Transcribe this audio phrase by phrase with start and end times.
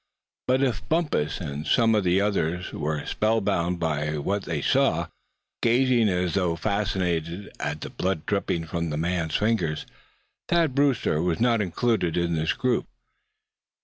[0.47, 5.09] But if Bumpus, and some of the others, were spell bound by what they saw,
[5.61, 9.85] gazing as though fascinated at the blood dripping from the man's fingers,
[10.49, 12.87] Thad Brewster was not included in this group.